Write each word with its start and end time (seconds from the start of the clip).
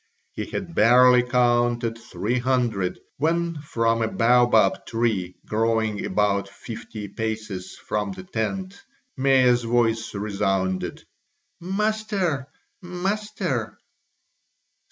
He 0.31 0.47
had 0.47 0.73
barely 0.73 1.21
counted 1.21 1.95
three 1.95 2.39
hundred 2.39 2.97
when 3.19 3.59
from 3.61 4.01
a 4.01 4.07
baobab 4.07 4.83
tree 4.87 5.35
growing 5.45 6.03
about 6.05 6.49
fifty 6.49 7.07
paces 7.07 7.77
from 7.77 8.11
the 8.11 8.23
tent 8.23 8.81
Mea's 9.15 9.61
voice 9.63 10.15
resounded. 10.15 11.05
"Master! 11.59 12.47
Master!" 12.81 13.77